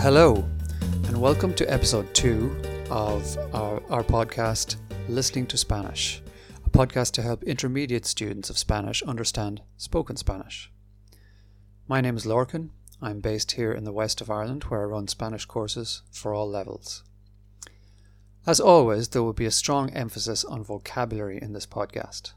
Hello, 0.00 0.44
and 1.08 1.20
welcome 1.20 1.52
to 1.54 1.72
episode 1.72 2.12
two 2.14 2.54
of 2.90 3.36
our, 3.52 3.82
our 3.88 4.04
podcast, 4.04 4.76
Listening 5.08 5.46
to 5.46 5.56
Spanish, 5.56 6.22
a 6.64 6.70
podcast 6.70 7.12
to 7.12 7.22
help 7.22 7.42
intermediate 7.42 8.04
students 8.04 8.50
of 8.50 8.58
Spanish 8.58 9.02
understand 9.02 9.62
spoken 9.78 10.16
Spanish. 10.16 10.70
My 11.88 12.02
name 12.02 12.16
is 12.16 12.26
Lorcan. 12.26 12.68
I'm 13.00 13.20
based 13.20 13.52
here 13.52 13.72
in 13.72 13.84
the 13.84 13.92
west 13.92 14.20
of 14.20 14.30
Ireland, 14.30 14.64
where 14.64 14.82
I 14.82 14.84
run 14.84 15.08
Spanish 15.08 15.46
courses 15.46 16.02
for 16.12 16.34
all 16.34 16.48
levels. 16.48 17.02
As 18.46 18.60
always, 18.60 19.08
there 19.08 19.22
will 19.22 19.32
be 19.32 19.46
a 19.46 19.50
strong 19.50 19.90
emphasis 19.90 20.44
on 20.44 20.62
vocabulary 20.62 21.40
in 21.42 21.52
this 21.52 21.66
podcast. 21.66 22.32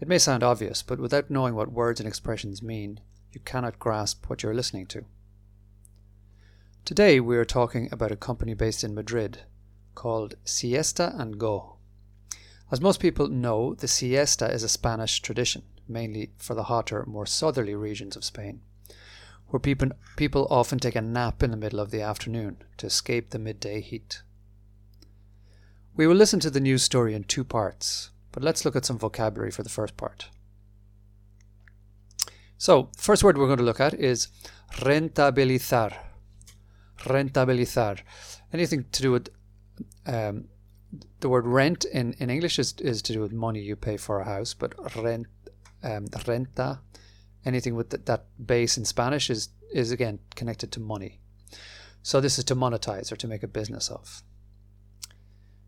It 0.00 0.08
may 0.08 0.18
sound 0.18 0.42
obvious, 0.42 0.82
but 0.82 0.98
without 0.98 1.30
knowing 1.30 1.54
what 1.54 1.72
words 1.72 2.00
and 2.00 2.06
expressions 2.06 2.62
mean, 2.62 3.00
you 3.32 3.40
cannot 3.40 3.78
grasp 3.78 4.28
what 4.28 4.42
you're 4.42 4.54
listening 4.54 4.86
to. 4.86 5.04
Today 6.88 7.20
we 7.20 7.36
are 7.36 7.44
talking 7.44 7.90
about 7.92 8.12
a 8.12 8.16
company 8.16 8.54
based 8.54 8.82
in 8.82 8.94
Madrid 8.94 9.40
called 9.94 10.36
Siesta 10.46 11.12
and 11.18 11.38
Go. 11.38 11.76
As 12.72 12.80
most 12.80 12.98
people 12.98 13.28
know, 13.28 13.74
the 13.74 13.86
siesta 13.86 14.50
is 14.50 14.62
a 14.62 14.70
Spanish 14.70 15.20
tradition, 15.20 15.64
mainly 15.86 16.32
for 16.38 16.54
the 16.54 16.62
hotter, 16.62 17.04
more 17.06 17.26
southerly 17.26 17.74
regions 17.74 18.16
of 18.16 18.24
Spain, 18.24 18.62
where 19.48 19.60
people, 19.60 19.90
people 20.16 20.46
often 20.48 20.78
take 20.78 20.96
a 20.96 21.02
nap 21.02 21.42
in 21.42 21.50
the 21.50 21.58
middle 21.58 21.78
of 21.78 21.90
the 21.90 22.00
afternoon 22.00 22.56
to 22.78 22.86
escape 22.86 23.28
the 23.28 23.38
midday 23.38 23.82
heat. 23.82 24.22
We 25.94 26.06
will 26.06 26.16
listen 26.16 26.40
to 26.40 26.50
the 26.50 26.58
news 26.58 26.84
story 26.84 27.12
in 27.12 27.24
two 27.24 27.44
parts, 27.44 28.12
but 28.32 28.42
let's 28.42 28.64
look 28.64 28.76
at 28.76 28.86
some 28.86 28.96
vocabulary 28.98 29.50
for 29.50 29.62
the 29.62 29.68
first 29.68 29.98
part. 29.98 30.30
So, 32.56 32.88
first 32.96 33.22
word 33.22 33.36
we're 33.36 33.44
going 33.44 33.58
to 33.58 33.62
look 33.62 33.78
at 33.78 33.92
is 33.92 34.28
rentabilizar 34.78 36.07
rentabilizar. 37.04 38.00
Anything 38.52 38.84
to 38.92 39.02
do 39.02 39.12
with 39.12 39.28
um, 40.06 40.48
the 41.20 41.28
word 41.28 41.46
rent 41.46 41.84
in, 41.84 42.14
in 42.18 42.30
English 42.30 42.58
is, 42.58 42.74
is 42.80 43.02
to 43.02 43.12
do 43.12 43.20
with 43.20 43.32
money 43.32 43.60
you 43.60 43.76
pay 43.76 43.96
for 43.96 44.20
a 44.20 44.24
house, 44.24 44.54
but 44.54 44.74
rent, 44.96 45.26
um, 45.82 46.06
renta, 46.06 46.80
anything 47.44 47.74
with 47.74 47.90
the, 47.90 47.98
that 47.98 48.24
base 48.44 48.78
in 48.78 48.84
Spanish 48.84 49.30
is, 49.30 49.50
is 49.72 49.90
again 49.90 50.18
connected 50.34 50.72
to 50.72 50.80
money. 50.80 51.20
So 52.02 52.20
this 52.20 52.38
is 52.38 52.44
to 52.44 52.56
monetize 52.56 53.12
or 53.12 53.16
to 53.16 53.28
make 53.28 53.42
a 53.42 53.48
business 53.48 53.90
of. 53.90 54.22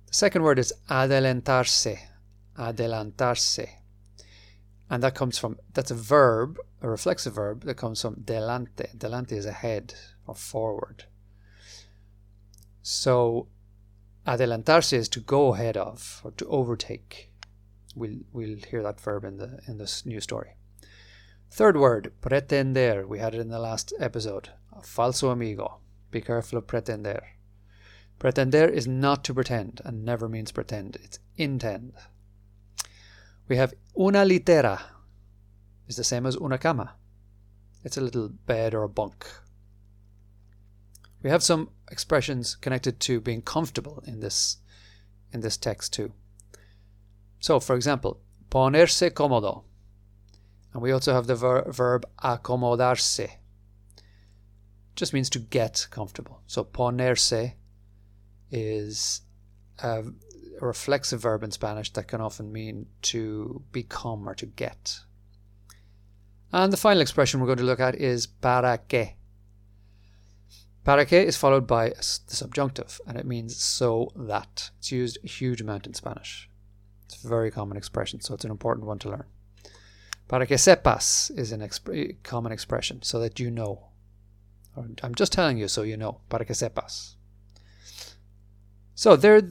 The 0.06 0.14
second 0.14 0.42
word 0.42 0.58
is 0.58 0.72
adelantarse, 0.88 1.98
adelantarse. 2.58 3.68
And 4.88 5.02
that 5.02 5.14
comes 5.14 5.38
from, 5.38 5.58
that's 5.72 5.92
a 5.92 5.94
verb, 5.94 6.58
a 6.82 6.88
reflexive 6.88 7.34
verb 7.34 7.64
that 7.64 7.76
comes 7.76 8.00
from 8.02 8.16
delante. 8.16 8.96
Delante 8.96 9.32
is 9.32 9.46
ahead 9.46 9.94
or 10.26 10.34
forward. 10.34 11.04
So 12.82 13.48
adelantarse 14.26 14.92
is 14.92 15.08
to 15.10 15.20
go 15.20 15.54
ahead 15.54 15.76
of 15.76 16.20
or 16.24 16.30
to 16.32 16.46
overtake. 16.46 17.32
We'll 17.94 18.20
we'll 18.32 18.58
hear 18.70 18.82
that 18.82 19.00
verb 19.00 19.24
in 19.24 19.38
the 19.38 19.60
in 19.66 19.78
this 19.78 20.06
new 20.06 20.20
story. 20.20 20.54
Third 21.50 21.76
word, 21.76 22.12
pretender. 22.20 23.06
We 23.06 23.18
had 23.18 23.34
it 23.34 23.40
in 23.40 23.48
the 23.48 23.58
last 23.58 23.92
episode. 23.98 24.50
Falso 24.82 25.32
amigo. 25.32 25.80
Be 26.10 26.20
careful 26.20 26.58
of 26.58 26.66
pretender. 26.66 27.22
Pretender 28.18 28.66
is 28.66 28.86
not 28.86 29.24
to 29.24 29.34
pretend 29.34 29.80
and 29.84 30.04
never 30.04 30.28
means 30.28 30.52
pretend. 30.52 30.96
It's 31.02 31.18
intend. 31.36 31.94
We 33.48 33.56
have 33.56 33.74
una 33.98 34.24
litera. 34.24 34.80
Is 35.88 35.96
the 35.96 36.04
same 36.04 36.26
as 36.26 36.36
una 36.36 36.58
cama. 36.58 36.94
It's 37.82 37.96
a 37.96 38.00
little 38.00 38.28
bed 38.28 38.74
or 38.74 38.84
a 38.84 38.88
bunk. 38.88 39.26
We 41.22 41.30
have 41.30 41.42
some 41.42 41.70
expressions 41.90 42.56
connected 42.56 43.00
to 43.00 43.20
being 43.20 43.42
comfortable 43.42 44.02
in 44.06 44.20
this 44.20 44.58
in 45.32 45.40
this 45.40 45.56
text 45.56 45.92
too. 45.92 46.12
So, 47.38 47.60
for 47.60 47.76
example, 47.76 48.20
ponerse 48.50 49.10
cómodo. 49.10 49.64
And 50.72 50.82
we 50.82 50.92
also 50.92 51.12
have 51.12 51.26
the 51.26 51.34
ver- 51.34 51.70
verb 51.70 52.06
acomodarse. 52.22 53.28
Just 54.94 55.12
means 55.12 55.30
to 55.30 55.38
get 55.38 55.86
comfortable. 55.90 56.42
So 56.46 56.64
ponerse 56.64 57.54
is 58.50 59.22
a, 59.82 60.04
a 60.60 60.66
reflexive 60.66 61.22
verb 61.22 61.42
in 61.42 61.50
Spanish 61.50 61.92
that 61.92 62.08
can 62.08 62.20
often 62.20 62.52
mean 62.52 62.86
to 63.02 63.62
become 63.72 64.28
or 64.28 64.34
to 64.34 64.46
get. 64.46 65.00
And 66.52 66.72
the 66.72 66.76
final 66.76 67.00
expression 67.00 67.40
we're 67.40 67.46
going 67.46 67.58
to 67.58 67.64
look 67.64 67.80
at 67.80 67.94
is 67.94 68.26
para 68.26 68.78
qué. 68.88 69.14
Para 70.84 71.04
qué 71.04 71.24
is 71.24 71.36
followed 71.36 71.66
by 71.66 71.90
the 71.90 72.36
subjunctive, 72.36 73.00
and 73.06 73.18
it 73.18 73.26
means 73.26 73.56
so 73.56 74.12
that. 74.16 74.70
It's 74.78 74.90
used 74.90 75.18
a 75.22 75.28
huge 75.28 75.60
amount 75.60 75.86
in 75.86 75.94
Spanish. 75.94 76.48
It's 77.06 77.22
a 77.22 77.28
very 77.28 77.50
common 77.50 77.76
expression, 77.76 78.20
so 78.20 78.34
it's 78.34 78.44
an 78.44 78.50
important 78.50 78.86
one 78.86 78.98
to 79.00 79.10
learn. 79.10 79.26
Para 80.28 80.46
que 80.46 80.56
sepas 80.56 81.30
is 81.36 81.52
a 81.52 81.58
exp- 81.58 82.10
eh, 82.10 82.12
common 82.22 82.52
expression, 82.52 83.02
so 83.02 83.18
that 83.20 83.38
you 83.38 83.50
know. 83.50 83.88
I'm 85.02 85.14
just 85.14 85.32
telling 85.32 85.58
you 85.58 85.68
so 85.68 85.82
you 85.82 85.96
know. 85.96 86.20
Para 86.30 86.44
que 86.44 86.54
sepas. 86.54 87.16
So 88.94 89.16
there, 89.16 89.42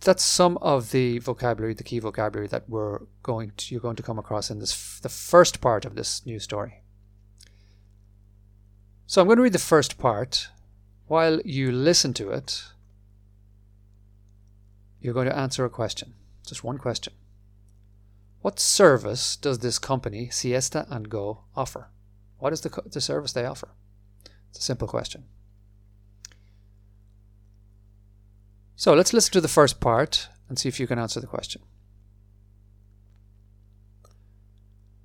that's 0.00 0.22
some 0.22 0.56
of 0.58 0.90
the 0.90 1.18
vocabulary, 1.18 1.74
the 1.74 1.84
key 1.84 1.98
vocabulary 1.98 2.48
that 2.48 2.68
we're 2.68 3.00
going 3.22 3.52
to, 3.56 3.74
you're 3.74 3.80
going 3.80 3.96
to 3.96 4.02
come 4.02 4.18
across 4.18 4.50
in 4.50 4.58
this, 4.58 5.00
the 5.00 5.08
first 5.08 5.60
part 5.60 5.84
of 5.84 5.94
this 5.94 6.24
new 6.24 6.38
story. 6.38 6.82
So 9.06 9.20
I'm 9.20 9.26
going 9.26 9.36
to 9.36 9.42
read 9.42 9.52
the 9.52 9.58
first 9.58 9.98
part, 9.98 10.48
while 11.12 11.42
you 11.44 11.70
listen 11.70 12.14
to 12.14 12.30
it, 12.30 12.64
you're 14.98 15.12
going 15.12 15.28
to 15.28 15.36
answer 15.36 15.62
a 15.62 15.68
question. 15.68 16.14
Just 16.46 16.64
one 16.64 16.78
question. 16.78 17.12
What 18.40 18.58
service 18.58 19.36
does 19.36 19.58
this 19.58 19.78
company, 19.78 20.30
Siesta 20.30 20.86
and 20.88 21.10
Go, 21.10 21.44
offer? 21.54 21.90
What 22.38 22.54
is 22.54 22.62
the, 22.62 22.70
the 22.86 23.02
service 23.02 23.34
they 23.34 23.44
offer? 23.44 23.68
It's 24.48 24.60
a 24.60 24.62
simple 24.62 24.88
question. 24.88 25.24
So 28.74 28.94
let's 28.94 29.12
listen 29.12 29.34
to 29.34 29.42
the 29.42 29.48
first 29.48 29.80
part 29.80 30.30
and 30.48 30.58
see 30.58 30.70
if 30.70 30.80
you 30.80 30.86
can 30.86 30.98
answer 30.98 31.20
the 31.20 31.26
question. 31.26 31.60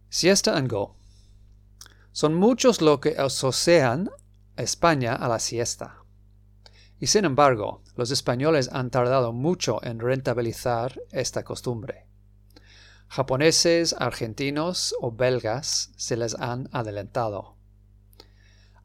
Siesta 0.09 0.55
and 0.55 0.69
Go. 0.69 0.95
Son 2.13 2.33
muchos 2.33 2.79
lo 2.79 2.95
que 2.95 3.11
asocian 3.11 4.07
España 4.55 5.13
a 5.13 5.27
la 5.27 5.39
siesta. 5.39 5.96
Y 6.99 7.07
sin 7.07 7.25
embargo, 7.25 7.83
los 7.95 8.11
españoles 8.11 8.69
han 8.71 8.89
tardado 8.89 9.33
mucho 9.33 9.83
en 9.83 9.99
rentabilizar 9.99 10.99
esta 11.11 11.43
costumbre. 11.43 12.07
Japoneses, 13.07 13.95
argentinos 13.97 14.95
o 14.99 15.11
belgas 15.11 15.91
se 15.95 16.17
les 16.17 16.35
han 16.35 16.69
adelantado. 16.71 17.55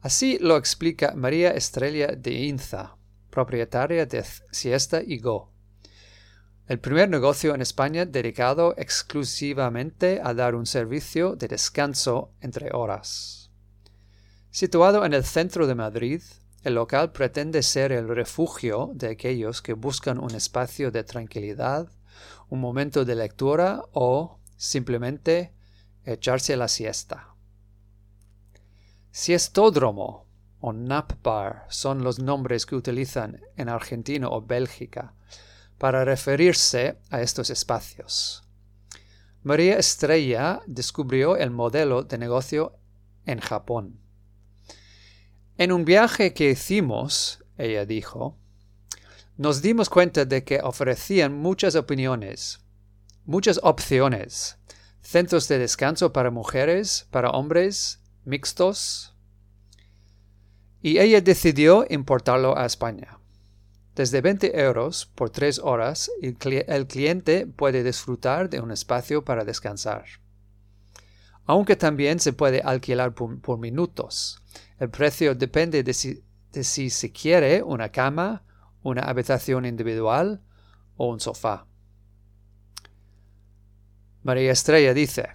Así 0.01 0.37
lo 0.39 0.57
explica 0.57 1.13
María 1.15 1.51
Estrella 1.51 2.07
de 2.07 2.31
Inza, 2.31 2.97
propietaria 3.29 4.05
de 4.05 4.23
Siesta 4.51 5.01
y 5.01 5.19
Go, 5.19 5.53
el 6.65 6.79
primer 6.79 7.09
negocio 7.09 7.53
en 7.53 7.61
España 7.61 8.05
dedicado 8.05 8.73
exclusivamente 8.77 10.21
a 10.23 10.33
dar 10.33 10.55
un 10.55 10.65
servicio 10.65 11.35
de 11.35 11.49
descanso 11.49 12.31
entre 12.39 12.69
horas. 12.73 13.51
Situado 14.49 15.03
en 15.03 15.13
el 15.13 15.25
centro 15.25 15.67
de 15.67 15.75
Madrid, 15.75 16.21
el 16.63 16.75
local 16.75 17.11
pretende 17.11 17.61
ser 17.61 17.91
el 17.91 18.07
refugio 18.07 18.91
de 18.93 19.09
aquellos 19.09 19.61
que 19.61 19.73
buscan 19.73 20.17
un 20.17 20.33
espacio 20.33 20.91
de 20.91 21.03
tranquilidad, 21.03 21.89
un 22.49 22.61
momento 22.61 23.03
de 23.03 23.15
lectura 23.15 23.83
o 23.91 24.39
simplemente 24.55 25.53
echarse 26.05 26.55
la 26.55 26.67
siesta. 26.67 27.35
Siestódromo 29.11 30.25
o 30.61 30.71
nap 30.71 31.21
bar 31.21 31.65
son 31.69 32.03
los 32.03 32.19
nombres 32.19 32.65
que 32.65 32.75
utilizan 32.75 33.41
en 33.57 33.67
Argentina 33.67 34.29
o 34.29 34.41
Bélgica 34.41 35.13
para 35.77 36.05
referirse 36.05 36.97
a 37.09 37.21
estos 37.21 37.49
espacios. 37.49 38.47
María 39.41 39.77
Estrella 39.77 40.61
descubrió 40.65 41.35
el 41.35 41.51
modelo 41.51 42.03
de 42.03 42.17
negocio 42.17 42.77
en 43.25 43.41
Japón. 43.41 44.02
En 45.63 45.71
un 45.71 45.85
viaje 45.85 46.33
que 46.33 46.49
hicimos, 46.49 47.41
ella 47.57 47.85
dijo, 47.85 48.37
nos 49.37 49.61
dimos 49.61 49.89
cuenta 49.89 50.25
de 50.25 50.43
que 50.43 50.59
ofrecían 50.61 51.33
muchas 51.33 51.75
opiniones, 51.75 52.59
muchas 53.23 53.61
opciones, 53.63 54.57
centros 54.99 55.47
de 55.47 55.59
descanso 55.59 56.11
para 56.11 56.31
mujeres, 56.31 57.07
para 57.11 57.29
hombres, 57.29 58.01
mixtos, 58.25 59.15
y 60.81 60.99
ella 60.99 61.21
decidió 61.21 61.85
importarlo 61.89 62.57
a 62.57 62.65
España. 62.65 63.19
Desde 63.95 64.19
20 64.19 64.59
euros 64.59 65.05
por 65.15 65.29
tres 65.29 65.59
horas, 65.59 66.11
el, 66.21 66.35
cliente 66.87 67.47
puede 67.47 67.85
disfrutar 67.85 68.49
de 68.49 68.59
un 68.59 68.71
espacio 68.71 69.23
para 69.23 69.45
descansar. 69.45 70.03
Aunque 71.45 71.75
también 71.75 72.19
se 72.19 72.33
puede 72.33 72.61
alquilar 72.61 73.13
por 73.13 73.57
minutos, 73.57 74.41
el 74.79 74.89
precio 74.89 75.35
depende 75.35 75.83
de 75.83 75.93
si 75.93 76.23
de 76.53 76.63
si 76.63 76.89
se 76.89 77.11
quiere 77.11 77.63
una 77.63 77.89
cama, 77.89 78.43
una 78.83 79.01
habitación 79.01 79.65
individual 79.65 80.41
o 80.95 81.07
un 81.07 81.19
sofá. 81.19 81.65
María 84.21 84.51
Estrella 84.51 84.93
dice, 84.93 85.29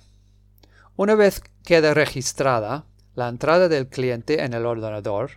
una 0.96 1.14
vez 1.14 1.42
queda 1.64 1.92
registrada 1.92 2.86
la 3.14 3.28
entrada 3.28 3.68
del 3.68 3.88
cliente 3.88 4.44
en 4.44 4.54
el 4.54 4.64
ordenador, 4.64 5.32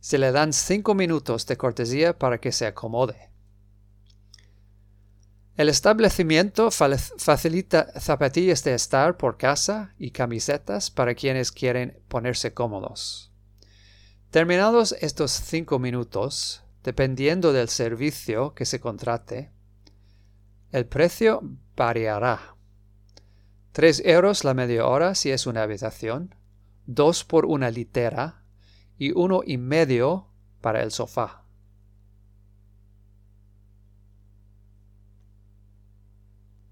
se 0.00 0.18
le 0.18 0.32
dan 0.32 0.52
cinco 0.52 0.94
minutos 0.94 1.46
de 1.46 1.56
cortesía 1.56 2.18
para 2.18 2.38
que 2.38 2.50
se 2.50 2.66
acomode. 2.66 3.31
El 5.62 5.68
establecimiento 5.68 6.72
facilita 6.72 7.92
zapatillas 8.00 8.64
de 8.64 8.74
estar 8.74 9.16
por 9.16 9.36
casa 9.36 9.94
y 9.96 10.10
camisetas 10.10 10.90
para 10.90 11.14
quienes 11.14 11.52
quieren 11.52 12.02
ponerse 12.08 12.52
cómodos. 12.52 13.30
Terminados 14.32 14.96
estos 15.00 15.30
cinco 15.30 15.78
minutos, 15.78 16.64
dependiendo 16.82 17.52
del 17.52 17.68
servicio 17.68 18.54
que 18.54 18.64
se 18.64 18.80
contrate, 18.80 19.52
el 20.72 20.86
precio 20.86 21.42
variará. 21.76 22.56
Tres 23.70 24.02
euros 24.04 24.42
la 24.42 24.54
media 24.54 24.84
hora 24.88 25.14
si 25.14 25.30
es 25.30 25.46
una 25.46 25.62
habitación, 25.62 26.34
dos 26.86 27.22
por 27.22 27.46
una 27.46 27.70
litera 27.70 28.42
y 28.98 29.12
uno 29.12 29.42
y 29.46 29.58
medio 29.58 30.26
para 30.60 30.82
el 30.82 30.90
sofá. 30.90 31.41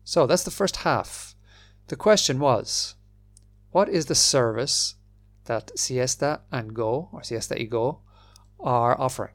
So 0.05 0.27
that's 0.27 0.45
the 0.45 0.51
first 0.51 0.77
half. 0.77 1.35
The 1.89 1.97
question 1.97 2.39
was, 2.39 2.95
what 3.71 3.89
is 3.89 4.07
the 4.07 4.15
service 4.15 4.95
that 5.45 5.79
Siesta 5.79 6.41
and 6.51 6.75
Go, 6.75 7.09
or 7.13 7.23
Siesta 7.23 7.57
y 7.59 7.65
Go, 7.65 8.01
are 8.59 9.01
offering? 9.01 9.35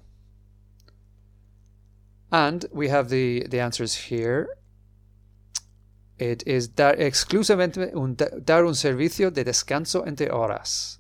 And 2.31 2.65
we 2.71 2.89
have 2.89 3.09
the, 3.09 3.45
the 3.47 3.59
answers 3.59 3.95
here. 3.95 4.57
It 6.17 6.43
is 6.47 6.67
dar 6.67 6.95
exclusivamente 6.95 7.93
un, 7.93 8.15
dar 8.15 8.65
un 8.65 8.73
servicio 8.73 9.33
de 9.33 9.43
descanso 9.43 10.05
entre 10.07 10.27
horas. 10.27 10.97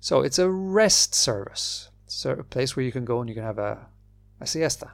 So 0.00 0.22
it's 0.22 0.38
a 0.38 0.50
rest 0.50 1.14
service. 1.14 1.90
It's 2.06 2.24
a 2.24 2.36
place 2.44 2.76
where 2.76 2.84
you 2.84 2.92
can 2.92 3.04
go 3.04 3.20
and 3.20 3.28
you 3.28 3.34
can 3.34 3.44
have 3.44 3.58
a, 3.58 3.86
a 4.40 4.46
siesta. 4.46 4.92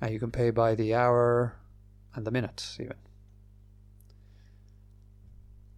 And 0.00 0.12
you 0.12 0.18
can 0.18 0.30
pay 0.30 0.50
by 0.50 0.74
the 0.74 0.94
hour, 0.94 1.56
and 2.16 2.26
the 2.26 2.30
minute 2.30 2.76
even. 2.80 2.96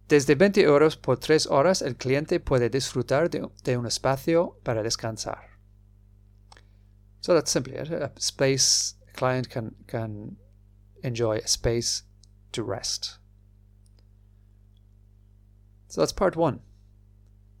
Desde 0.07 0.35
20 0.35 0.63
euros 0.63 0.95
por 0.95 1.17
3 1.17 1.45
horas 1.47 1.83
el 1.83 1.95
cliente 1.95 2.39
puede 2.39 2.69
disfrutar 2.71 3.29
de, 3.29 3.47
de 3.63 3.77
un 3.77 3.85
espacio 3.85 4.57
para 4.63 4.81
descansar. 4.81 5.59
So 7.21 7.35
that's 7.35 7.51
simply 7.51 7.75
it. 7.75 7.91
A 7.91 8.11
space 8.17 8.95
a 9.07 9.11
client 9.11 9.49
can 9.49 9.75
can 9.85 10.37
enjoy 11.03 11.37
a 11.37 11.47
space 11.47 12.03
to 12.53 12.63
rest. 12.63 13.19
So 15.89 16.01
that's 16.01 16.13
part 16.13 16.35
one. 16.35 16.61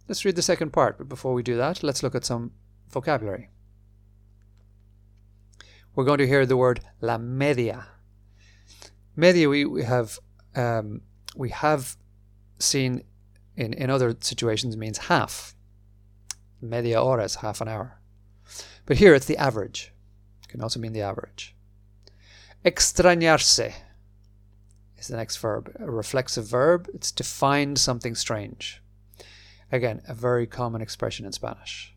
Let's 0.07 0.25
read 0.25 0.35
the 0.35 0.41
second 0.41 0.71
part, 0.71 0.97
but 0.97 1.09
before 1.09 1.33
we 1.33 1.43
do 1.43 1.57
that, 1.57 1.83
let's 1.83 2.01
look 2.01 2.15
at 2.15 2.25
some 2.25 2.51
vocabulary. 2.89 3.49
We're 5.93 6.05
going 6.05 6.17
to 6.19 6.27
hear 6.27 6.45
the 6.45 6.57
word 6.57 6.81
la 7.01 7.17
media. 7.17 7.87
Media 9.19 9.49
we, 9.49 9.65
we 9.65 9.83
have 9.83 10.17
um, 10.55 11.01
we 11.35 11.49
have 11.49 11.97
seen 12.57 13.03
in, 13.57 13.73
in 13.73 13.89
other 13.89 14.15
situations 14.21 14.77
means 14.77 14.97
half. 14.97 15.55
Media 16.61 17.01
hora 17.01 17.25
is 17.25 17.35
half 17.35 17.59
an 17.59 17.67
hour. 17.67 17.99
But 18.85 18.97
here 18.97 19.13
it's 19.13 19.25
the 19.25 19.37
average. 19.37 19.93
It 20.43 20.47
can 20.47 20.61
also 20.61 20.79
mean 20.79 20.93
the 20.93 21.01
average. 21.01 21.53
Extrañarse 22.63 23.73
is 24.97 25.07
the 25.07 25.17
next 25.17 25.37
verb. 25.37 25.75
A 25.79 25.91
reflexive 25.91 26.47
verb. 26.47 26.89
It's 26.93 27.11
to 27.11 27.23
find 27.23 27.77
something 27.77 28.15
strange. 28.15 28.81
Again, 29.71 30.01
a 30.07 30.13
very 30.13 30.47
common 30.47 30.81
expression 30.81 31.25
in 31.25 31.33
Spanish. 31.33 31.93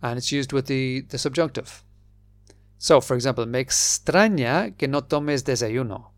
And 0.00 0.16
it's 0.16 0.32
used 0.32 0.52
with 0.52 0.66
the, 0.66 1.00
the 1.00 1.18
subjunctive. 1.18 1.82
So, 2.78 3.00
for 3.00 3.14
example, 3.14 3.44
me 3.44 3.64
extraña 3.64 4.76
que 4.78 4.86
no 4.86 5.00
tomes 5.00 5.42
desayuno. 5.42 6.12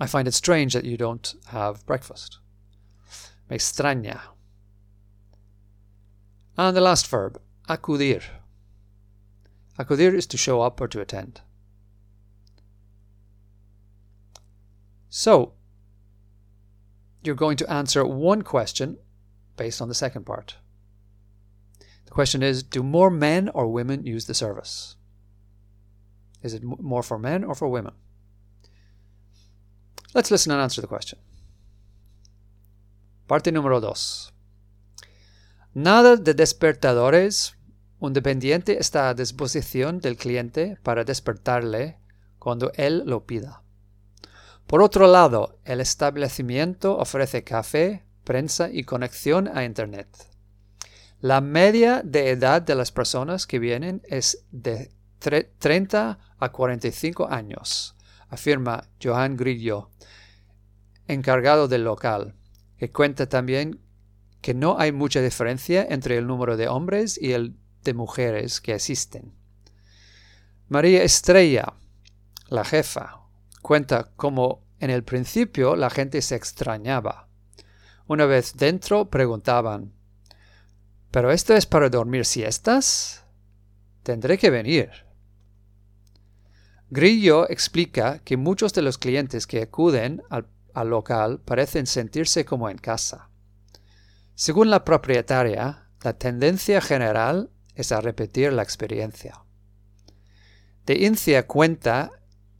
I 0.00 0.06
find 0.06 0.28
it 0.28 0.34
strange 0.34 0.72
that 0.72 0.84
you 0.84 0.96
don't 0.96 1.34
have 1.46 1.84
breakfast. 1.84 2.38
Me 3.50 3.56
extraña. 3.56 4.20
And 6.56 6.76
the 6.76 6.80
last 6.80 7.08
verb, 7.08 7.40
acudir. 7.68 8.22
Acudir 9.78 10.14
is 10.14 10.26
to 10.28 10.36
show 10.36 10.62
up 10.62 10.80
or 10.80 10.86
to 10.88 11.00
attend. 11.00 11.40
So, 15.08 15.54
you're 17.24 17.34
going 17.34 17.56
to 17.56 17.70
answer 17.70 18.06
one 18.06 18.42
question 18.42 18.98
based 19.56 19.80
on 19.82 19.88
the 19.88 19.94
second 19.94 20.24
part. 20.24 20.56
Question 22.14 22.44
is 22.44 22.62
Do 22.62 22.84
more 22.84 23.10
men 23.10 23.50
or 23.52 23.66
women 23.66 24.06
use 24.06 24.26
the 24.26 24.34
service? 24.34 24.96
Is 26.42 26.54
it 26.54 26.62
more 26.62 27.02
for 27.02 27.18
men 27.18 27.42
or 27.42 27.56
for 27.56 27.68
women? 27.68 27.94
Let's 30.14 30.30
listen 30.30 30.52
and 30.52 30.62
answer 30.62 30.80
the 30.80 30.86
question. 30.86 31.18
Parte 33.26 33.50
número 33.50 33.80
2. 33.80 34.32
Nada 35.74 36.16
de 36.16 36.34
despertadores. 36.34 37.56
Un 37.98 38.12
dependiente 38.12 38.78
está 38.78 39.08
a 39.08 39.14
disposición 39.14 39.98
del 39.98 40.16
cliente 40.16 40.78
para 40.82 41.04
despertarle 41.04 41.98
cuando 42.38 42.70
él 42.74 43.02
lo 43.06 43.24
pida. 43.26 43.62
Por 44.66 44.82
otro 44.82 45.08
lado, 45.08 45.58
el 45.64 45.80
establecimiento 45.80 46.96
ofrece 46.96 47.42
café, 47.42 48.04
prensa 48.24 48.68
y 48.70 48.84
conexión 48.84 49.48
a 49.48 49.64
Internet. 49.64 50.33
La 51.24 51.40
media 51.40 52.02
de 52.04 52.28
edad 52.28 52.60
de 52.60 52.74
las 52.74 52.92
personas 52.92 53.46
que 53.46 53.58
vienen 53.58 54.02
es 54.04 54.44
de 54.50 54.90
30 55.58 56.18
a 56.38 56.52
45 56.52 57.30
años, 57.30 57.96
afirma 58.28 58.90
Johan 59.02 59.34
Grillo, 59.38 59.88
encargado 61.08 61.66
del 61.66 61.82
local, 61.82 62.34
que 62.76 62.90
cuenta 62.90 63.26
también 63.26 63.80
que 64.42 64.52
no 64.52 64.78
hay 64.78 64.92
mucha 64.92 65.22
diferencia 65.22 65.86
entre 65.88 66.18
el 66.18 66.26
número 66.26 66.58
de 66.58 66.68
hombres 66.68 67.18
y 67.18 67.32
el 67.32 67.56
de 67.84 67.94
mujeres 67.94 68.60
que 68.60 68.74
asisten. 68.74 69.32
María 70.68 71.04
Estrella, 71.04 71.72
la 72.50 72.66
jefa, 72.66 73.22
cuenta 73.62 74.10
cómo 74.16 74.62
en 74.78 74.90
el 74.90 75.04
principio 75.04 75.74
la 75.74 75.88
gente 75.88 76.20
se 76.20 76.34
extrañaba. 76.34 77.28
Una 78.08 78.26
vez 78.26 78.58
dentro 78.58 79.08
preguntaban 79.08 79.94
¿Pero 81.14 81.30
esto 81.30 81.54
es 81.54 81.64
para 81.64 81.88
dormir 81.88 82.26
siestas? 82.26 83.24
Tendré 84.02 84.36
que 84.36 84.50
venir. 84.50 84.90
Grillo 86.90 87.48
explica 87.48 88.18
que 88.18 88.36
muchos 88.36 88.74
de 88.74 88.82
los 88.82 88.98
clientes 88.98 89.46
que 89.46 89.62
acuden 89.62 90.22
al 90.28 90.48
al 90.74 90.90
local 90.90 91.40
parecen 91.44 91.86
sentirse 91.86 92.44
como 92.44 92.68
en 92.68 92.78
casa. 92.78 93.30
Según 94.34 94.70
la 94.70 94.84
propietaria, 94.84 95.88
la 96.02 96.12
tendencia 96.14 96.80
general 96.80 97.50
es 97.76 97.92
a 97.92 98.00
repetir 98.00 98.52
la 98.52 98.62
experiencia. 98.62 99.44
De 100.84 100.94
Incia 100.94 101.46
cuenta 101.46 102.10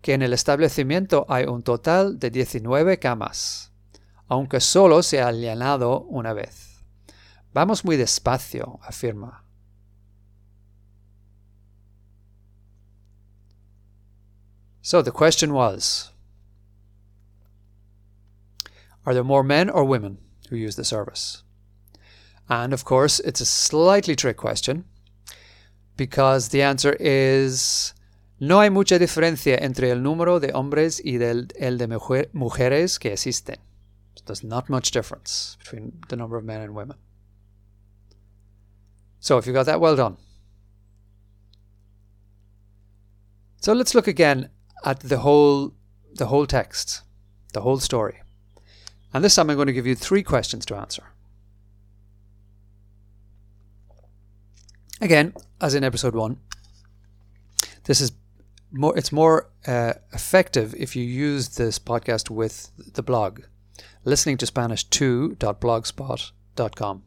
que 0.00 0.14
en 0.14 0.22
el 0.22 0.32
establecimiento 0.32 1.26
hay 1.28 1.44
un 1.44 1.62
total 1.62 2.18
de 2.18 2.30
19 2.30 2.98
camas, 2.98 3.72
aunque 4.28 4.60
solo 4.60 5.02
se 5.02 5.20
ha 5.20 5.30
llenado 5.32 6.02
una 6.02 6.32
vez. 6.32 6.73
Vamos 7.54 7.84
muy 7.84 7.96
despacio, 7.96 8.80
afirma. 8.82 9.40
So 14.82 15.00
the 15.00 15.12
question 15.12 15.54
was 15.54 16.10
Are 19.06 19.14
there 19.14 19.24
more 19.24 19.42
men 19.42 19.70
or 19.70 19.84
women 19.84 20.18
who 20.50 20.56
use 20.56 20.76
the 20.76 20.84
service? 20.84 21.42
And 22.48 22.72
of 22.72 22.84
course, 22.84 23.20
it's 23.20 23.40
a 23.40 23.46
slightly 23.46 24.16
trick 24.16 24.36
question 24.36 24.84
because 25.96 26.48
the 26.48 26.62
answer 26.62 26.96
is 26.98 27.94
no 28.40 28.60
hay 28.60 28.68
mucha 28.68 28.98
diferencia 28.98 29.58
entre 29.62 29.90
el 29.90 29.98
número 29.98 30.40
de 30.40 30.52
hombres 30.52 31.00
y 31.04 31.18
del, 31.18 31.48
el 31.58 31.78
de 31.78 31.86
mujer, 31.86 32.30
mujeres 32.34 32.98
que 32.98 33.12
asisten. 33.12 33.56
So 34.16 34.24
there's 34.26 34.44
not 34.44 34.68
much 34.68 34.90
difference 34.90 35.56
between 35.60 36.00
the 36.08 36.16
number 36.16 36.36
of 36.36 36.44
men 36.44 36.60
and 36.60 36.74
women. 36.74 36.96
So 39.24 39.38
if 39.38 39.46
you 39.46 39.54
got 39.54 39.64
that, 39.64 39.80
well 39.80 39.96
done. 39.96 40.18
So 43.62 43.72
let's 43.72 43.94
look 43.94 44.06
again 44.06 44.50
at 44.84 45.00
the 45.00 45.20
whole 45.20 45.72
the 46.14 46.26
whole 46.26 46.46
text, 46.46 47.00
the 47.54 47.62
whole 47.62 47.78
story. 47.78 48.20
And 49.14 49.24
this 49.24 49.34
time 49.34 49.48
I'm 49.48 49.56
going 49.56 49.68
to 49.68 49.72
give 49.72 49.86
you 49.86 49.94
three 49.94 50.22
questions 50.22 50.66
to 50.66 50.76
answer. 50.76 51.04
Again, 55.00 55.32
as 55.58 55.74
in 55.74 55.84
episode 55.84 56.14
one, 56.14 56.38
this 57.84 58.02
is 58.02 58.12
more. 58.70 58.94
It's 58.94 59.10
more 59.10 59.48
uh, 59.66 59.94
effective 60.12 60.74
if 60.74 60.94
you 60.94 61.02
use 61.02 61.56
this 61.56 61.78
podcast 61.78 62.28
with 62.28 62.70
the 62.76 63.02
blog, 63.02 63.40
listening 64.04 64.36
to 64.36 64.44
Spanish 64.44 64.86
2.blogspot.com. 64.88 67.02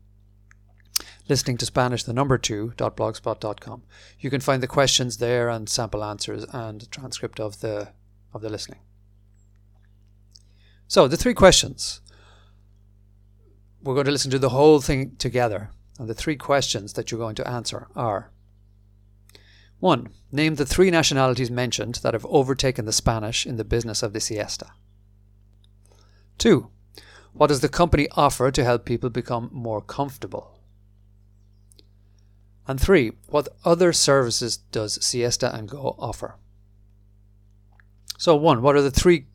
Listening 1.30 1.58
to 1.58 1.66
Spanish 1.66 2.04
the 2.04 2.14
number 2.14 2.38
2.blogspot.com. 2.38 3.84
You 4.20 4.30
can 4.30 4.40
find 4.40 4.64
the 4.64 4.68
questions 4.68 5.18
there 5.18 5.50
and 5.50 5.68
sample 5.68 6.04
answers 6.04 6.46
and 6.54 6.90
transcript 6.90 7.40
of 7.40 7.60
the 7.60 7.90
of 8.34 8.42
the 8.42 8.50
listening. 8.50 8.80
So 10.88 11.08
the 11.08 11.18
three 11.18 11.34
questions. 11.34 12.02
We're 13.84 13.94
going 13.94 14.06
to 14.06 14.12
listen 14.12 14.32
to 14.32 14.40
the 14.40 14.50
whole 14.50 14.82
thing 14.82 15.16
together. 15.18 15.72
And 16.00 16.08
the 16.08 16.14
three 16.14 16.36
questions 16.36 16.94
that 16.94 17.12
you're 17.12 17.20
going 17.20 17.36
to 17.36 17.48
answer 17.48 17.88
are 17.96 18.32
1. 19.80 20.10
Name 20.32 20.56
the 20.56 20.66
three 20.66 20.92
nationalities 20.92 21.52
mentioned 21.52 21.96
that 22.04 22.14
have 22.14 22.26
overtaken 22.26 22.86
the 22.86 22.92
Spanish 22.92 23.46
in 23.46 23.58
the 23.58 23.64
business 23.64 24.02
of 24.04 24.14
the 24.14 24.20
siesta. 24.20 24.72
2. 26.38 26.70
What 27.34 27.48
does 27.48 27.62
the 27.62 27.70
company 27.70 28.08
offer 28.12 28.52
to 28.52 28.64
help 28.64 28.86
people 28.86 29.10
become 29.10 29.50
more 29.52 29.82
comfortable? 29.82 30.57
And 32.68 32.82
3. 32.82 33.14
What 33.28 33.48
other 33.64 33.94
services 33.94 34.58
does 34.58 35.04
Siesta 35.04 35.56
and 35.56 35.70
Go 35.70 35.96
offer? 35.98 36.36
So 38.18 38.36
1. 38.36 38.62
What 38.62 38.76
are 38.76 38.82
the 38.82 38.92
three 38.92 39.28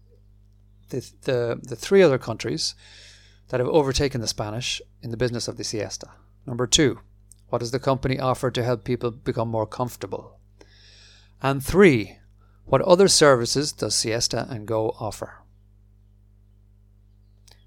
the, 0.91 1.11
the, 1.23 1.61
the 1.63 1.77
three 1.77 2.03
other 2.03 2.19
countries 2.19 2.75
that 3.49 3.61
have 3.61 3.69
overtaken 3.69 4.21
the 4.21 4.29
Spanish 4.29 4.83
in 5.01 5.11
the 5.11 5.17
business 5.17 5.49
of 5.49 5.57
the 5.57 5.65
siesta? 5.65 6.11
Number 6.47 6.67
two, 6.67 7.01
what 7.49 7.61
does 7.61 7.71
the 7.71 7.79
company 7.79 8.19
offer 8.19 8.51
to 8.51 8.65
help 8.65 8.85
people 8.85 9.11
become 9.11 9.49
more 9.49 9.67
comfortable? 9.67 10.39
And 11.43 11.65
three, 11.65 12.19
what 12.65 12.83
other 12.83 13.09
services 13.09 13.73
does 13.73 13.95
Siesta 13.95 14.47
and 14.49 14.67
Go 14.67 14.95
offer? 15.01 15.43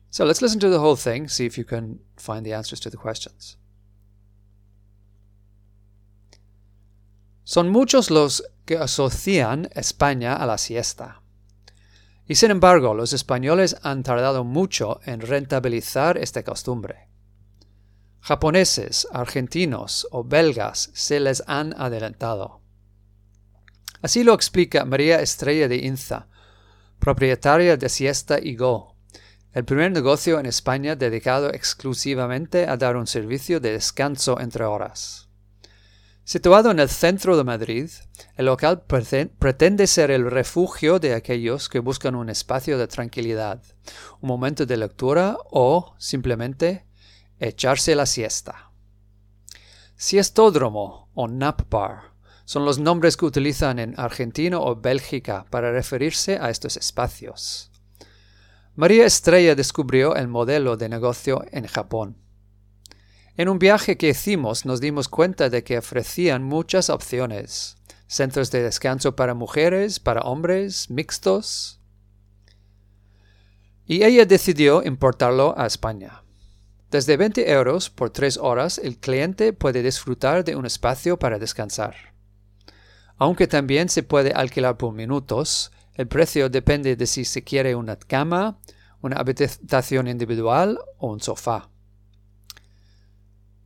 So 0.10 0.24
let's 0.24 0.42
listen 0.42 0.60
to 0.62 0.70
the 0.70 0.80
whole 0.80 0.96
thing, 0.96 1.28
see 1.28 1.46
if 1.46 1.58
you 1.58 1.66
can 1.66 2.00
find 2.16 2.46
the 2.46 2.54
answers 2.54 2.80
to 2.82 2.90
the 2.90 2.98
questions. 2.98 3.58
Son 7.46 7.70
muchos 7.70 8.12
los 8.12 8.44
que 8.66 8.78
asocian 8.78 9.70
España 9.74 10.36
a 10.36 10.46
la 10.46 10.58
siesta. 10.58 11.22
Y 12.28 12.36
sin 12.36 12.52
embargo, 12.52 12.94
los 12.94 13.14
españoles 13.14 13.78
han 13.84 14.04
tardado 14.04 14.44
mucho 14.44 15.00
en 15.06 15.22
rentabilizar 15.22 16.18
esta 16.18 16.44
costumbre 16.44 17.06
japoneses, 18.26 19.08
argentinos 19.12 20.08
o 20.10 20.24
belgas 20.24 20.90
se 20.96 21.20
les 21.20 21.44
han 21.46 21.80
adelantado. 21.80 22.60
Así 24.02 24.24
lo 24.24 24.34
explica 24.34 24.84
María 24.84 25.22
Estrella 25.22 25.68
de 25.68 25.76
Inza, 25.76 26.28
propietaria 26.98 27.78
de 27.78 27.88
Siesta 27.88 28.40
y 28.42 28.56
Go, 28.56 28.96
el 29.54 29.64
primer 29.64 29.92
negocio 29.92 30.40
en 30.40 30.48
España 30.48 30.96
dedicado 30.96 31.54
exclusivamente 31.54 32.68
a 32.68 32.78
dar 32.78 32.96
un 32.96 33.06
servicio 33.06 33.60
de 33.60 33.74
descanso 33.74 34.40
entre 34.40 34.66
horas. 34.66 35.30
Situado 36.28 36.72
en 36.72 36.80
el 36.80 36.90
centro 36.90 37.38
de 37.38 37.44
Madrid, 37.44 37.88
el 38.36 38.48
local 38.48 38.84
pretende 38.88 39.86
ser 39.86 40.10
el 40.10 40.32
refugio 40.32 40.98
de 40.98 41.14
aquellos 41.14 41.70
que 41.70 41.78
buscan 41.78 42.16
un 42.16 42.32
espacio 42.32 42.80
de 42.80 42.88
tranquilidad, 42.88 43.62
un 44.22 44.30
momento 44.30 44.66
de 44.66 44.76
lectura 44.76 45.38
o, 45.52 45.94
simplemente, 46.00 46.88
echarse 47.38 47.96
la 47.96 48.08
siesta. 48.08 48.72
Siestódromo 49.98 51.12
o 51.14 51.28
nap 51.28 51.70
bar 51.70 52.16
son 52.46 52.66
los 52.66 52.80
nombres 52.80 53.18
que 53.18 53.26
utilizan 53.26 53.78
en 53.78 53.94
Argentina 53.96 54.60
o 54.60 54.76
Bélgica 54.76 55.46
para 55.52 55.72
referirse 55.72 56.40
a 56.42 56.50
estos 56.50 56.76
espacios. 56.76 57.70
María 58.74 59.06
Estrella 59.06 59.54
descubrió 59.54 60.16
el 60.16 60.28
modelo 60.28 60.76
de 60.76 60.90
negocio 60.90 61.46
en 61.52 61.68
Japón. 61.68 62.25
En 63.38 63.50
un 63.50 63.60
viaje 63.60 63.98
que 63.98 64.10
hicimos 64.10 64.66
nos 64.66 64.80
dimos 64.80 65.10
cuenta 65.10 65.50
de 65.50 65.62
que 65.66 65.78
ofrecían 65.78 66.42
muchas 66.42 66.90
opciones, 66.90 67.76
centros 68.08 68.50
de 68.50 68.64
descanso 68.64 69.18
para 69.18 69.34
mujeres, 69.34 70.00
para 70.00 70.22
hombres, 70.22 70.90
mixtos. 70.90 71.82
Y 73.86 74.04
ella 74.04 74.26
decidió 74.26 74.84
importarlo 74.84 75.54
a 75.58 75.66
España. 75.66 76.24
Desde 76.92 77.18
20 77.18 77.52
euros 77.52 77.90
por 77.90 78.10
3 78.10 78.38
horas 78.38 78.78
el 78.78 78.98
cliente 78.98 79.52
puede 79.52 79.84
disfrutar 79.84 80.46
de 80.46 80.56
un 80.56 80.66
espacio 80.66 81.20
para 81.20 81.38
descansar. 81.38 81.94
Aunque 83.18 83.48
también 83.48 83.90
se 83.90 84.04
puede 84.04 84.32
alquilar 84.32 84.78
por 84.78 84.94
minutos, 84.94 85.74
el 85.96 86.08
precio 86.08 86.48
depende 86.48 86.96
de 86.96 87.06
si 87.06 87.26
se 87.26 87.44
quiere 87.44 87.76
una 87.76 87.98
cama, 87.98 88.60
una 89.02 89.18
habitación 89.18 90.08
individual 90.08 90.80
o 91.00 91.12
un 91.12 91.20
sofá. 91.20 91.70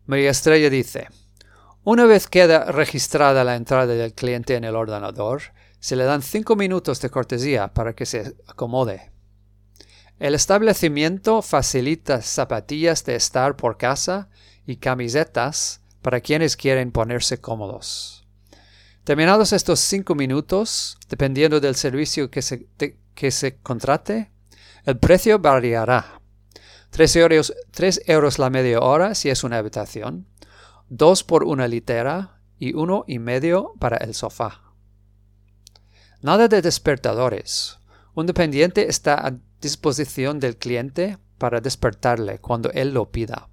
María 0.10 0.32
Estrella 0.32 0.72
dice, 0.72 1.08
una 1.84 2.08
vez 2.08 2.26
queda 2.26 2.72
registrada 2.72 3.44
la 3.44 3.56
entrada 3.56 3.94
del 3.94 4.16
cliente 4.16 4.56
en 4.56 4.64
el 4.64 4.76
ordenador, 4.76 5.44
se 5.80 5.96
le 5.96 6.04
dan 6.04 6.24
5 6.24 6.56
minutos 6.56 7.00
de 7.00 7.12
cortesía 7.12 7.76
para 7.76 7.94
que 7.94 8.08
se 8.08 8.36
acomode. 8.48 9.12
El 10.18 10.34
establecimiento 10.34 11.44
facilita 11.44 12.24
zapatillas 12.24 13.06
de 13.06 13.18
estar 13.18 13.56
por 13.56 13.78
casa 13.78 14.30
y 14.66 14.78
camisetas 14.78 15.82
para 16.02 16.22
quienes 16.22 16.58
quieren 16.58 16.92
ponerse 16.92 17.40
cómodos. 17.40 18.26
Terminados 19.04 19.54
estos 19.54 19.80
cinco 19.80 20.16
minutos, 20.16 20.98
dependiendo 21.08 21.60
del 21.60 21.76
servicio 21.76 22.32
que 22.32 22.42
se, 22.42 22.66
que 23.14 23.30
se 23.30 23.58
contrate, 23.58 24.32
el 24.86 24.98
precio 24.98 25.38
variará. 25.38 26.19
3 26.92 27.16
euros, 27.18 27.54
euros 28.06 28.40
la 28.40 28.50
media 28.50 28.80
hora 28.80 29.16
si 29.16 29.30
es 29.30 29.44
una 29.44 29.58
habitación, 29.58 30.28
2 30.90 31.24
por 31.24 31.44
una 31.44 31.68
litera 31.68 32.42
y 32.58 32.74
uno 32.74 33.06
y 33.08 33.20
medio 33.20 33.74
para 33.80 33.98
el 33.98 34.14
sofá. 34.14 34.64
Nada 36.22 36.48
de 36.48 36.62
despertadores. 36.62 37.80
Un 38.14 38.26
dependiente 38.26 38.90
está 38.90 39.26
a 39.26 39.34
disposición 39.62 40.40
del 40.40 40.58
cliente 40.58 41.18
para 41.38 41.62
despertarle 41.62 42.40
cuando 42.40 42.72
él 42.72 42.94
lo 42.94 43.12
pida. 43.12 43.50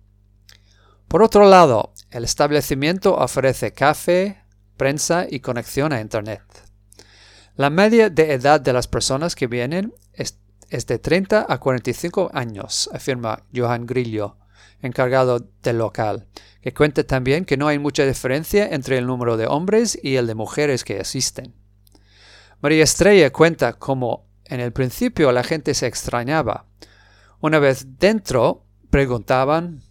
Por 1.09 1.23
otro 1.23 1.49
lado, 1.49 1.93
el 2.11 2.25
establecimiento 2.25 3.17
ofrece 3.17 3.73
café, 3.73 4.43
prensa 4.77 5.27
y 5.31 5.41
conexión 5.41 5.93
a 5.93 6.01
Internet. 6.01 6.43
La 7.55 7.71
media 7.71 8.11
de 8.11 8.33
edad 8.33 8.61
de 8.61 8.73
las 8.73 8.89
personas 8.89 9.35
que 9.35 9.47
vienen 9.47 9.95
es, 10.13 10.39
de 10.71 10.99
30 10.99 11.47
a 11.49 11.59
45 11.59 12.31
años, 12.35 12.91
afirma 12.93 13.43
Johan 13.55 13.87
Grillo, 13.87 14.37
encargado 14.83 15.49
del 15.63 15.79
local, 15.79 16.27
que 16.61 16.75
cuenta 16.75 17.05
también 17.05 17.45
que 17.45 17.57
no 17.57 17.69
hay 17.69 17.79
mucha 17.79 18.05
diferencia 18.05 18.69
entre 18.69 18.99
el 18.99 19.07
número 19.07 19.37
de 19.37 19.47
hombres 19.47 19.99
y 20.03 20.17
el 20.17 20.27
de 20.27 20.35
mujeres 20.35 20.85
que 20.85 21.01
asisten. 21.01 21.55
María 22.61 22.85
Estrella 22.85 23.33
cuenta 23.33 23.75
cómo 23.75 24.27
en 24.45 24.61
el 24.61 24.73
principio 24.73 25.33
la 25.33 25.45
gente 25.45 25.75
se 25.75 25.87
extrañaba. 25.87 26.67
Una 27.41 27.59
vez 27.59 27.99
dentro, 27.99 28.65
preguntaban, 28.91 29.83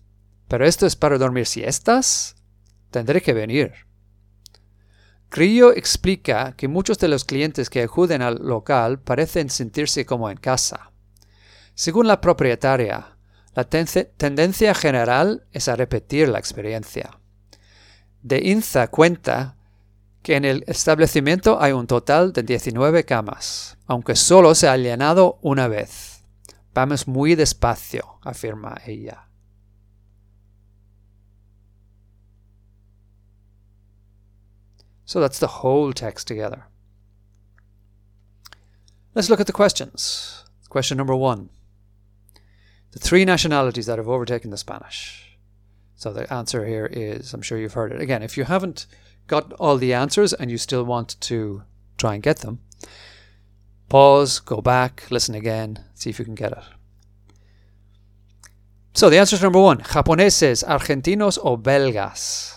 ¿pero 0.48 0.66
esto 0.66 0.86
es 0.86 0.96
para 0.96 1.18
dormir 1.18 1.46
siestas? 1.46 2.36
Tendré 2.92 3.22
que 3.22 3.34
venir. 3.34 3.74
Grillo 5.30 5.74
explica 5.74 6.54
que 6.56 6.68
muchos 6.68 6.98
de 7.00 7.08
los 7.08 7.26
clientes 7.26 7.70
que 7.70 7.82
acuden 7.82 8.22
al 8.22 8.36
local 8.36 9.00
parecen 9.00 9.50
sentirse 9.50 10.06
como 10.06 10.30
en 10.30 10.38
casa. 10.38 10.92
Según 11.74 12.08
la 12.08 12.22
propietaria, 12.22 13.18
la 13.54 13.64
tendencia 13.66 14.74
general 14.74 15.46
es 15.52 15.68
a 15.68 15.76
repetir 15.76 16.30
la 16.30 16.40
experiencia. 16.40 17.20
De 18.22 18.40
Inza 18.40 18.88
cuenta 18.88 19.58
que 20.22 20.36
en 20.36 20.46
el 20.46 20.64
establecimiento 20.68 21.62
hay 21.62 21.72
un 21.72 21.86
total 21.86 22.34
de 22.34 22.44
19 22.44 23.04
camas, 23.06 23.78
aunque 23.86 24.16
solo 24.16 24.56
se 24.56 24.68
ha 24.68 24.76
llenado 24.76 25.38
una 25.42 25.68
vez. 25.68 26.24
Vamos 26.74 27.08
muy 27.08 27.36
despacio, 27.36 28.20
afirma 28.24 28.76
ella. 28.86 29.30
So 35.06 35.20
that's 35.20 35.40
the 35.40 35.48
whole 35.48 35.94
text 35.94 36.28
together. 36.28 36.66
Let's 39.14 39.30
look 39.30 39.40
at 39.40 39.48
the 39.48 39.54
questions. 39.54 40.44
Question 40.70 40.98
number 40.98 41.16
one 41.16 41.50
The 42.92 43.00
three 43.00 43.24
nationalities 43.24 43.86
that 43.86 43.98
have 43.98 44.10
overtaken 44.10 44.50
the 44.50 44.58
Spanish. 44.58 45.38
So 45.96 46.12
the 46.12 46.32
answer 46.34 46.66
here 46.66 46.88
is 46.92 47.34
I'm 47.34 47.42
sure 47.42 47.58
you've 47.58 47.74
heard 47.74 47.94
it. 47.94 48.02
Again, 48.02 48.24
if 48.24 48.38
you 48.38 48.44
haven't 48.44 48.88
got 49.28 49.54
all 49.54 49.78
the 49.78 49.94
answers 49.94 50.34
and 50.34 50.52
you 50.52 50.58
still 50.58 50.84
want 50.84 51.20
to 51.22 51.64
try 51.98 52.16
and 52.16 52.24
get 52.24 52.40
them, 52.40 52.60
pause, 53.88 54.40
go 54.40 54.62
back, 54.62 55.10
listen 55.10 55.36
again, 55.36 55.86
see 55.94 56.10
if 56.10 56.20
you 56.20 56.26
can 56.26 56.36
get 56.36 56.52
it. 56.52 56.64
So 58.94 59.10
the 59.10 59.18
answer 59.18 59.36
is 59.36 59.42
number 59.42 59.62
one 59.62 59.80
Japoneses, 59.80 60.64
argentinos 60.66 61.38
or 61.42 61.58
belgas. 61.58 62.55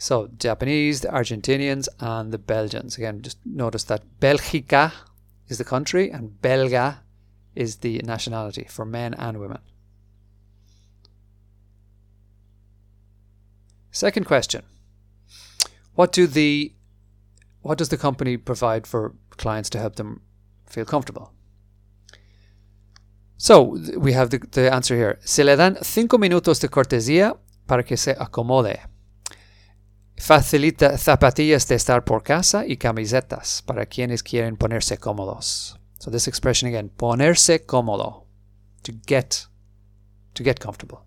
So 0.00 0.30
Japanese, 0.38 1.02
the 1.02 1.08
Argentinians, 1.08 1.86
and 1.98 2.32
the 2.32 2.38
Belgians. 2.38 2.96
Again, 2.96 3.20
just 3.20 3.36
notice 3.44 3.84
that 3.84 4.02
Belgica 4.18 4.92
is 5.46 5.58
the 5.58 5.64
country 5.64 6.10
and 6.10 6.40
Belga 6.40 7.00
is 7.54 7.76
the 7.76 7.98
nationality 7.98 8.66
for 8.66 8.86
men 8.86 9.12
and 9.12 9.38
women. 9.38 9.58
Second 13.90 14.24
question. 14.24 14.62
What 15.94 16.12
do 16.12 16.26
the 16.26 16.72
what 17.60 17.76
does 17.76 17.90
the 17.90 17.98
company 17.98 18.38
provide 18.38 18.86
for 18.86 19.14
clients 19.36 19.68
to 19.68 19.78
help 19.78 19.96
them 19.96 20.22
feel 20.66 20.86
comfortable? 20.86 21.34
So 23.36 23.76
we 23.98 24.14
have 24.14 24.30
the, 24.30 24.38
the 24.38 24.72
answer 24.72 24.96
here. 24.96 25.18
Se 25.26 25.44
le 25.44 25.56
dan 25.56 25.76
cinco 25.82 26.16
minutos 26.16 26.58
de 26.60 26.68
cortesía 26.68 27.36
para 27.66 27.82
que 27.82 27.98
se 27.98 28.14
acomode. 28.14 28.89
Facilita 30.20 30.98
zapatillas 30.98 31.66
de 31.66 31.76
estar 31.76 32.04
por 32.04 32.22
casa 32.22 32.66
y 32.66 32.76
camisetas 32.76 33.62
para 33.62 33.86
quienes 33.86 34.22
quieren 34.22 34.58
ponerse 34.58 34.98
cómodos. 34.98 35.80
So 35.98 36.10
this 36.10 36.28
expression 36.28 36.68
again, 36.68 36.90
ponerse 36.90 37.64
cómodo, 37.64 38.26
to 38.82 38.92
get, 39.06 39.48
to 40.34 40.44
get 40.44 40.60
comfortable. 40.60 41.06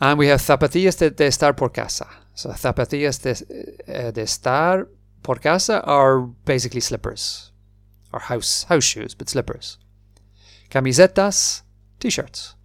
And 0.00 0.18
we 0.18 0.30
have 0.30 0.40
zapatillas 0.40 0.96
de, 0.96 1.10
de 1.10 1.26
estar 1.26 1.54
por 1.54 1.72
casa. 1.72 2.06
So 2.32 2.50
zapatillas 2.54 3.20
de, 3.20 3.32
uh, 3.86 4.12
de 4.12 4.22
estar 4.22 4.88
por 5.22 5.38
casa 5.38 5.80
are 5.84 6.22
basically 6.46 6.80
slippers, 6.80 7.52
or 8.14 8.20
house 8.20 8.64
house 8.64 8.84
shoes, 8.84 9.14
but 9.14 9.28
slippers. 9.28 9.78
Camisetas, 10.70 11.64
t-shirts. 12.00 12.56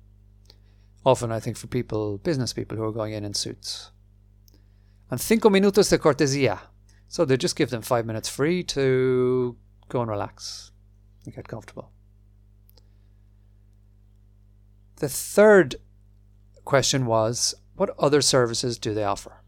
Often, 1.04 1.34
I 1.34 1.42
think, 1.42 1.58
for 1.58 1.68
people, 1.68 2.20
business 2.20 2.54
people 2.54 2.78
who 2.78 2.86
are 2.86 2.94
going 2.94 3.14
in 3.14 3.26
in 3.26 3.34
suits. 3.34 3.92
And 5.10 5.20
cinco 5.20 5.50
minutos 5.50 5.90
de 5.90 6.00
cortesía. 6.00 6.60
So 7.08 7.26
they 7.26 7.38
just 7.38 7.56
give 7.56 7.70
them 7.70 7.82
five 7.82 8.06
minutes 8.06 8.28
free 8.28 8.64
to 8.64 9.56
go 9.88 10.02
and 10.02 10.10
relax 10.10 10.72
and 11.26 11.34
get 11.34 11.48
comfortable. 11.48 11.92
The 14.98 15.08
third 15.08 15.76
question 16.66 17.06
was 17.06 17.56
what 17.76 17.92
other 18.00 18.22
services 18.22 18.78
do 18.78 18.94
they 18.94 19.04
offer? 19.04 19.44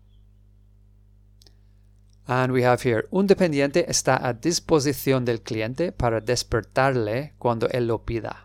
And 2.28 2.52
we 2.52 2.62
have 2.62 2.84
here, 2.84 3.08
un 3.12 3.26
dependiente 3.28 3.90
está 3.90 4.20
a 4.24 4.34
disposición 4.36 5.26
del 5.26 5.40
cliente 5.42 5.92
para 5.92 6.22
despertarle 6.22 7.34
cuando 7.40 7.68
él 7.70 7.88
lo 7.88 8.06
pida. 8.06 8.36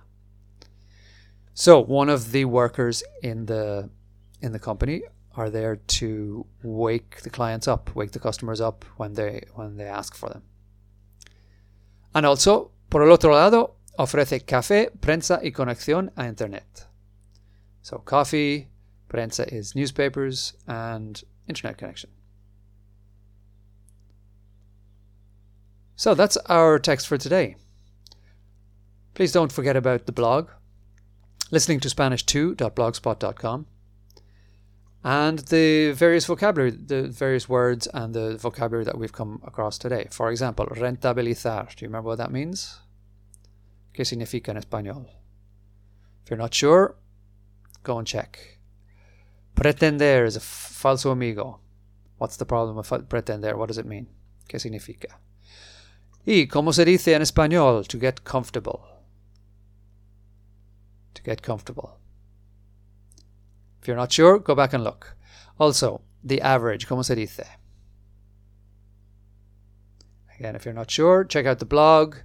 So 1.52 1.80
one 1.80 2.09
of 2.09 2.33
the 2.33 2.47
workers 2.47 3.04
in 3.23 3.44
the 3.44 3.90
in 4.40 4.52
the 4.52 4.59
company 4.59 5.02
are 5.37 5.50
there 5.50 5.76
to 5.76 6.47
wake 6.62 7.23
the 7.23 7.31
clients 7.31 7.69
up, 7.69 7.95
wake 7.95 8.12
the 8.12 8.19
customers 8.19 8.61
up 8.61 8.85
when 8.97 9.14
they 9.14 9.45
when 9.55 9.76
they 9.76 9.87
ask 9.87 10.14
for 10.14 10.29
them. 10.29 10.43
And 12.14 12.25
also, 12.25 12.71
por 12.91 13.03
el 13.03 13.12
otro 13.12 13.35
lado, 13.35 13.75
ofrece 13.99 14.45
café, 14.45 14.91
prensa 15.00 15.41
y 15.43 15.50
conexión 15.50 16.11
a 16.17 16.26
internet. 16.26 16.87
So 17.83 17.99
coffee, 17.99 18.69
prensa 19.09 19.53
is 19.53 19.75
newspapers 19.75 20.55
and 20.67 21.23
internet 21.49 21.79
connection. 21.79 22.11
So 25.97 26.14
that's 26.14 26.37
our 26.49 26.79
text 26.79 27.07
for 27.07 27.19
today. 27.19 27.57
Please 29.14 29.33
don't 29.33 29.53
forget 29.53 29.76
about 29.76 30.07
the 30.07 30.12
blog 30.12 30.50
listening 31.50 31.81
to 31.81 31.88
Spanish2.blogspot.com, 31.88 33.67
and 35.04 35.40
the 35.50 35.93
various 35.93 36.25
vocabulary, 36.25 36.71
the 36.71 37.08
various 37.08 37.49
words 37.49 37.86
and 37.93 38.14
the 38.14 38.36
vocabulary 38.38 38.84
that 38.84 38.99
we've 38.99 39.12
come 39.12 39.40
across 39.45 39.78
today. 39.78 40.08
For 40.10 40.30
example, 40.30 40.67
rentabilizar. 40.67 41.76
Do 41.76 41.84
you 41.84 41.88
remember 41.88 42.08
what 42.08 42.19
that 42.19 42.32
means? 42.32 42.80
¿Qué 43.93 44.04
significa 44.04 44.49
en 44.49 44.56
español? 44.56 45.06
If 46.25 46.30
you're 46.30 46.38
not 46.38 46.54
sure, 46.54 46.97
go 47.82 47.99
and 47.99 48.06
check. 48.06 48.58
Pretender 49.54 50.25
is 50.25 50.36
a 50.36 50.40
falso 50.40 51.12
amigo. 51.12 51.60
What's 52.17 52.38
the 52.38 52.47
problem 52.47 52.76
with 52.76 53.08
pretender? 53.08 53.56
What 53.56 53.69
does 53.69 53.78
it 53.78 53.86
mean? 53.86 54.08
¿Qué 54.49 54.58
significa? 54.58 55.19
Y 56.26 56.47
cómo 56.47 56.73
se 56.73 56.86
dice 56.86 57.14
en 57.14 57.21
español 57.21 57.86
to 57.86 57.99
get 57.99 58.25
comfortable 58.25 58.95
to 61.14 61.23
get 61.23 61.43
comfortable. 61.43 61.99
If 63.84 63.88
you're 63.88 63.99
not 63.99 64.12
sure, 64.12 64.38
go 64.38 64.54
back 64.54 64.73
and 64.73 64.82
look. 64.82 65.14
Also, 65.60 66.00
the 66.25 66.40
average, 66.40 66.88
¿cómo 66.88 67.04
se 67.04 67.14
dice? 67.14 67.44
Again, 70.38 70.56
if 70.56 70.64
you're 70.64 70.73
not 70.73 70.90
sure, 70.90 71.23
check 71.23 71.44
out 71.44 71.58
the 71.58 71.66
blog 71.66 72.16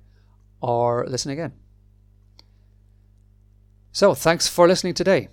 or 0.62 1.06
listen 1.06 1.32
again. 1.34 1.52
So, 3.92 4.14
thanks 4.14 4.48
for 4.48 4.70
listening 4.70 4.94
today. 4.94 5.28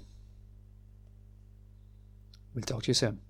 We'll 2.57 2.65
talk 2.65 2.83
to 2.83 2.89
you 2.89 2.95
soon. 2.95 3.21